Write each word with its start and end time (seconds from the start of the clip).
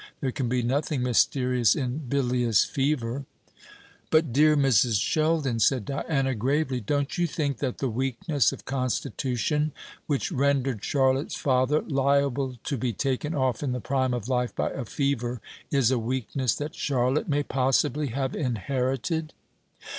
There 0.19 0.31
can 0.31 0.49
be 0.49 0.63
nothing 0.63 1.03
mysterious 1.03 1.75
in 1.75 1.99
bilious 2.09 2.65
fever." 2.65 3.25
"But, 4.09 4.33
dear 4.33 4.57
Mrs. 4.57 4.99
Sheldon," 4.99 5.59
said 5.59 5.85
Diana, 5.85 6.33
gravely, 6.33 6.79
"don't 6.81 7.19
you 7.19 7.27
think 7.27 7.59
that 7.59 7.77
the 7.77 7.87
weakness 7.87 8.51
of 8.51 8.65
constitution 8.65 9.73
which 10.07 10.31
rendered 10.31 10.83
Charlotte's 10.83 11.35
father 11.35 11.81
liable 11.83 12.57
to 12.63 12.77
be 12.77 12.93
taken 12.93 13.35
off 13.35 13.61
in 13.61 13.73
the 13.73 13.79
prime 13.79 14.15
of 14.15 14.27
life 14.27 14.55
by 14.55 14.71
a 14.71 14.85
fever 14.85 15.39
is 15.69 15.91
a 15.91 15.99
weakness 15.99 16.55
that 16.55 16.73
Charlotte 16.73 17.29
may 17.29 17.43
possibly 17.43 18.07
have 18.07 18.35
inherited?" 18.35 19.33